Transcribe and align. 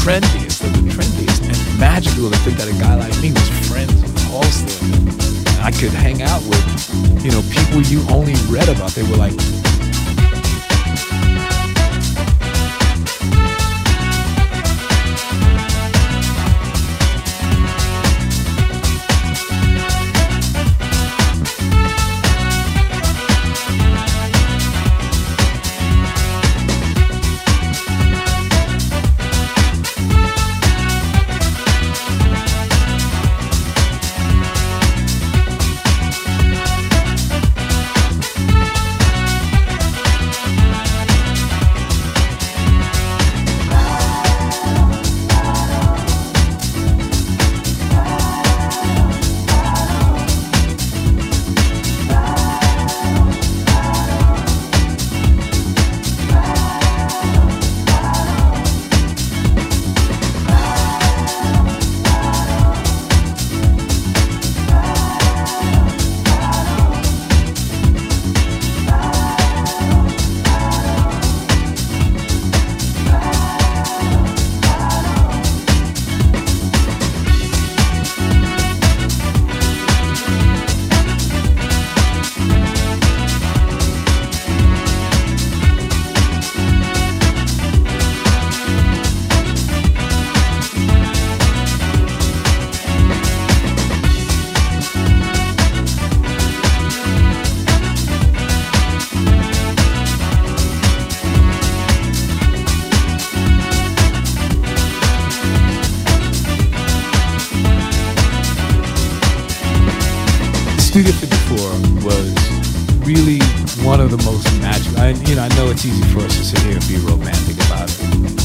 trendiest 0.00 0.64
of 0.64 0.72
the 0.72 0.90
trendiest, 0.90 1.44
and 1.44 1.78
magical 1.78 2.30
to 2.30 2.36
think 2.38 2.56
that 2.56 2.68
a 2.68 2.76
guy 2.80 2.96
like 2.96 3.12
me 3.20 3.32
was 3.32 3.48
friends 3.68 3.92
with 4.00 4.16
Halston 4.32 5.30
I 5.60 5.70
could 5.70 5.92
hang 5.92 6.22
out 6.22 6.40
with, 6.48 6.64
you 7.22 7.30
know, 7.30 7.42
people 7.52 7.82
you 7.82 8.00
only 8.08 8.32
read 8.48 8.70
about. 8.70 8.92
They 8.92 9.02
were 9.02 9.16
like, 9.16 9.36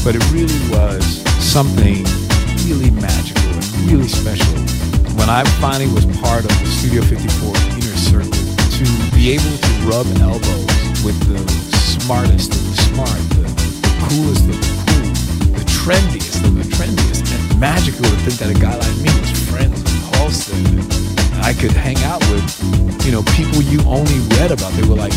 but 0.06 0.14
it 0.14 0.22
really 0.30 0.70
was 0.70 1.02
something 1.42 2.06
really 2.62 2.92
magical 2.94 3.42
and 3.50 3.66
really 3.90 4.06
special 4.06 4.54
when 5.18 5.28
I 5.28 5.42
finally 5.58 5.90
was 5.90 6.06
part 6.22 6.46
of 6.46 6.54
the 6.62 6.66
Studio 6.78 7.02
54 7.02 7.50
inner 7.74 7.98
circle 7.98 8.30
to 8.30 8.86
be 9.18 9.34
able 9.34 9.50
to 9.50 9.72
rub 9.82 10.06
elbows 10.22 10.70
with 11.02 11.18
the 11.26 11.42
smartest 11.74 12.54
of 12.54 12.62
the 12.70 12.76
smart, 12.86 13.18
the, 13.34 13.50
coolest 14.06 14.46
of 14.46 14.54
the 14.54 14.70
cool, 14.86 15.10
the 15.58 15.66
trendiest 15.74 16.38
of 16.46 16.54
the 16.54 16.62
trendiest, 16.70 17.26
and 17.34 17.58
magical 17.58 18.04
to 18.04 18.16
think 18.22 18.38
that 18.38 18.54
a 18.54 18.60
guy 18.62 18.78
like 18.78 18.96
me 19.02 19.10
was 19.18 19.34
friends 19.50 19.82
with 19.82 20.14
Halston 20.14 20.86
I 21.42 21.52
could 21.52 21.72
hang 21.72 21.98
out 22.04 22.22
with, 22.30 23.04
you 23.04 23.10
know, 23.10 23.24
people 23.34 23.60
you 23.60 23.82
only 23.82 24.20
read 24.38 24.52
about. 24.52 24.72
They 24.74 24.86
were 24.86 24.94
like, 24.94 25.12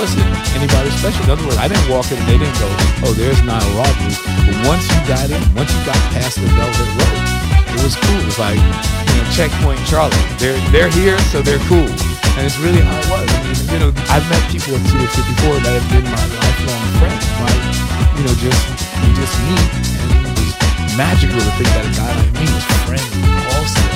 wasn't 0.00 0.24
anybody 0.56 0.88
special. 0.96 1.20
In 1.28 1.30
other 1.36 1.44
words, 1.44 1.60
I 1.60 1.68
didn't 1.68 1.84
walk 1.92 2.08
in 2.08 2.16
and 2.16 2.24
they 2.24 2.40
didn't 2.40 2.56
go, 2.56 2.72
oh, 3.04 3.12
there's 3.12 3.36
Nile 3.44 3.60
Rodgers. 3.76 4.16
But 4.48 4.56
once 4.64 4.88
you 4.88 4.96
got 5.04 5.28
in, 5.28 5.36
once 5.52 5.68
you 5.76 5.80
got 5.84 6.00
past 6.16 6.40
the 6.40 6.48
Velvet 6.56 6.88
Rope, 6.96 7.20
it 7.68 7.84
was 7.84 8.00
cool. 8.00 8.16
It 8.16 8.32
was 8.32 8.40
like, 8.40 8.56
you 8.56 9.20
know, 9.20 9.28
checkpoint 9.28 9.76
Charlie. 9.84 10.16
They're, 10.40 10.56
they're 10.72 10.88
here, 10.96 11.20
so 11.28 11.44
they're 11.44 11.60
cool. 11.68 11.84
And 12.40 12.48
it's 12.48 12.56
really 12.64 12.80
how 12.80 12.96
it 12.96 13.08
was. 13.12 13.28
I 13.28 13.38
mean, 13.44 13.56
you 13.68 13.78
know, 13.84 13.90
I've 14.08 14.24
met 14.32 14.40
people 14.48 14.72
at 14.72 14.80
Studio 14.88 15.04
54 15.04 15.68
that 15.68 15.74
have 15.76 15.88
been 15.92 16.08
my 16.08 16.24
lifelong 16.32 16.84
friends. 16.96 17.24
My, 17.36 17.52
you 18.16 18.24
know, 18.24 18.34
just, 18.40 18.64
we 19.04 19.08
just 19.12 19.36
meet, 19.52 19.68
and 20.16 20.32
it 20.32 20.48
was 20.48 20.56
magical 20.96 21.44
to 21.44 21.52
think 21.60 21.68
that 21.76 21.84
a 21.84 21.92
guy 21.92 22.08
like 22.08 22.32
me 22.40 22.48
was 22.48 22.64
friends 22.88 23.04
with 23.04 23.28
Halston. 23.52 23.88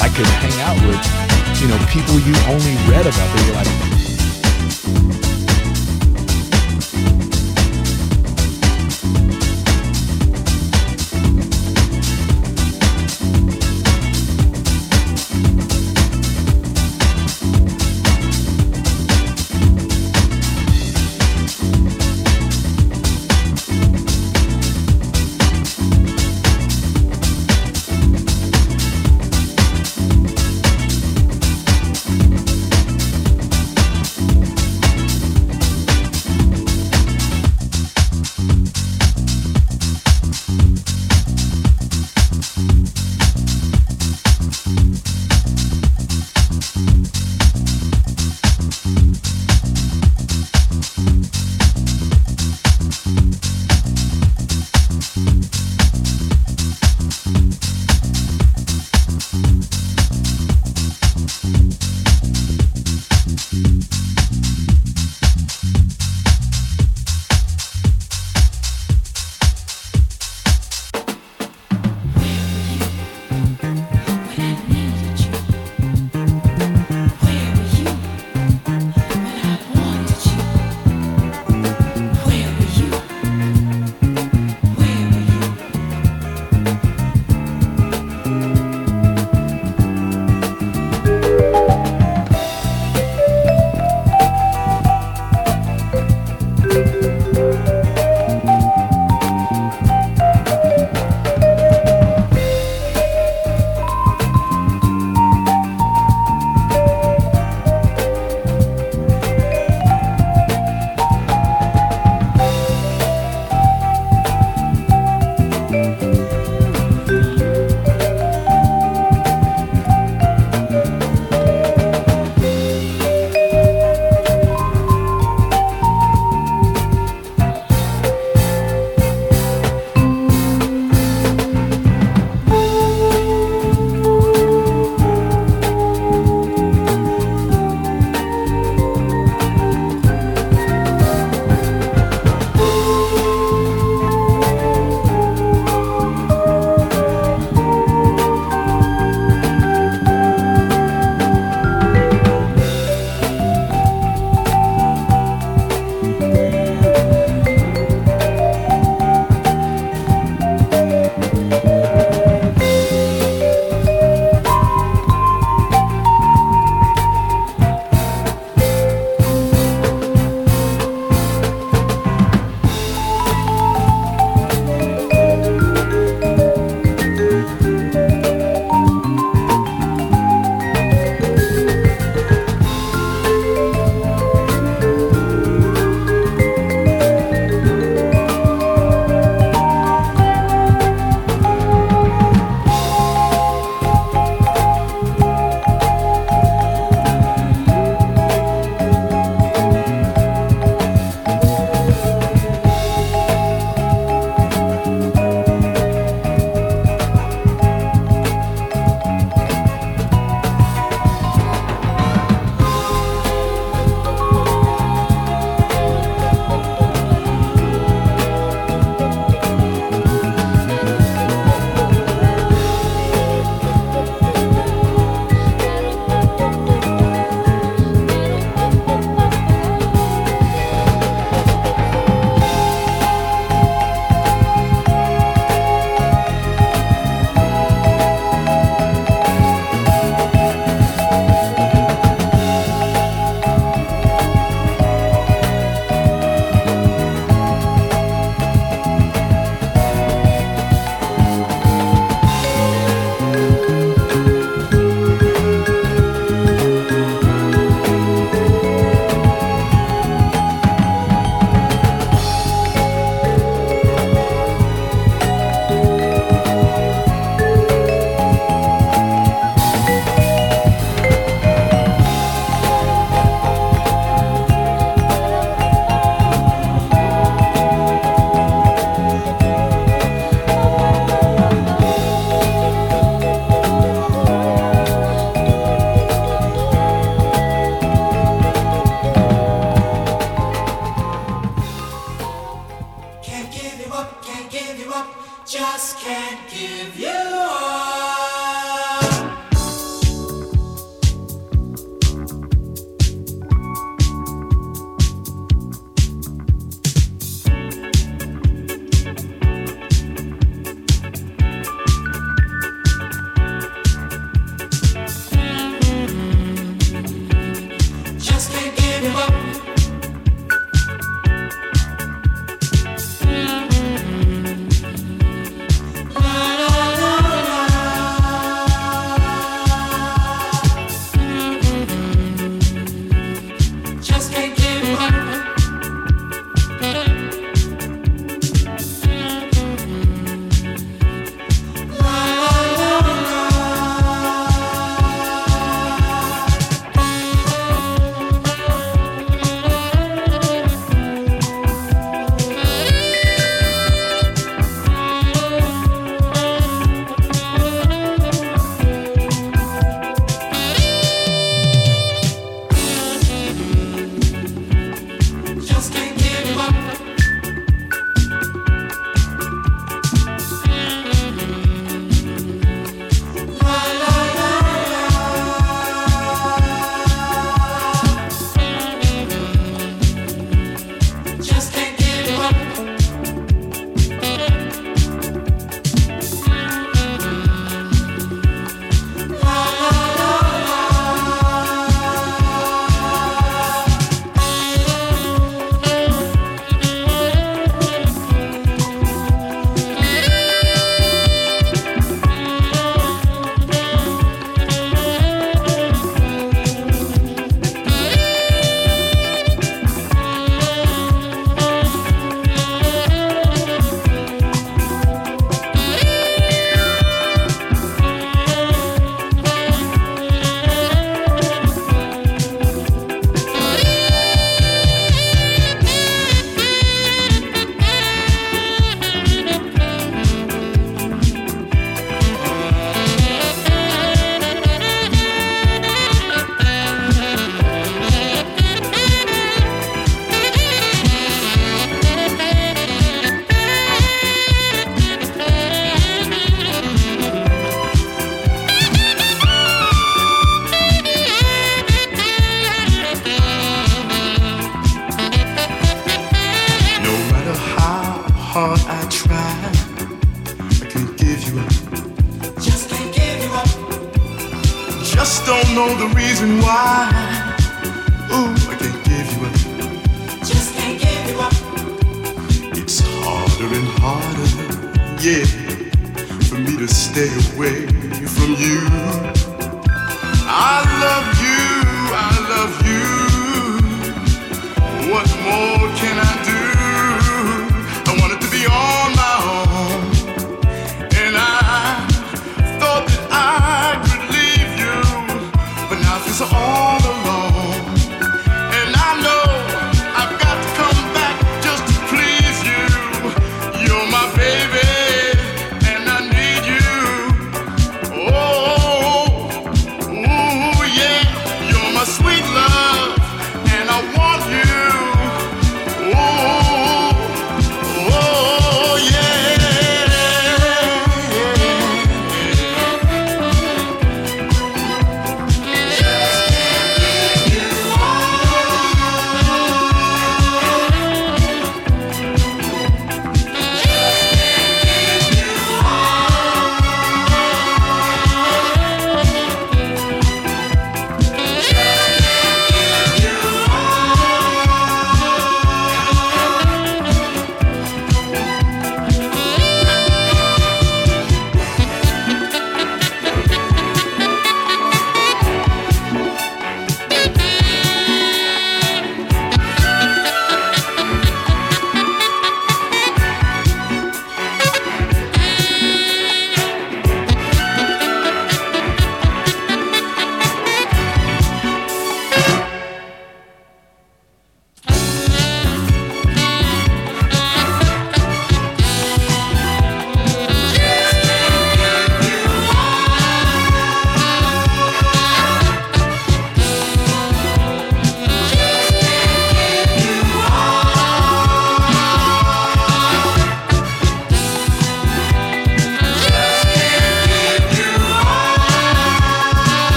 I 0.00 0.08
could 0.08 0.30
hang 0.40 0.56
out 0.64 0.80
with 0.88 1.04
you 1.60 1.68
know, 1.68 1.78
people 1.92 2.16
you 2.24 2.34
only 2.48 2.74
read 2.88 3.04
about. 3.04 3.28
They 3.36 3.44
were 3.48 3.56
like, 3.60 3.94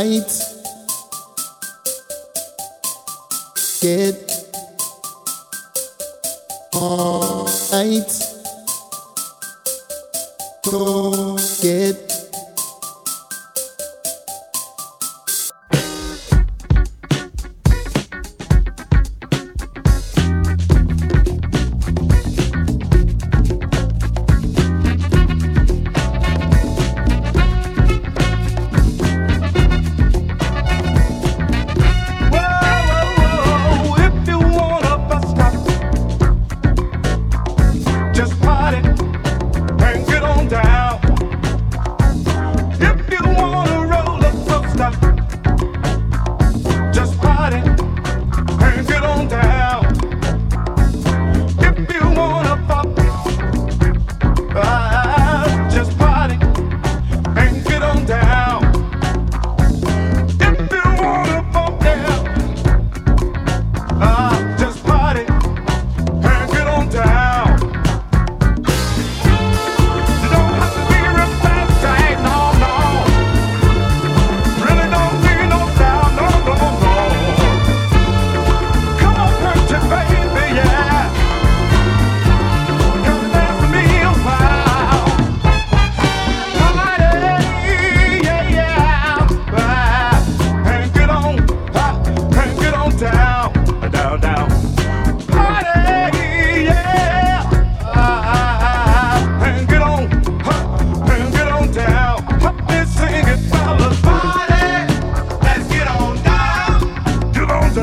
Get 0.00 0.47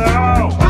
não! 0.06 0.65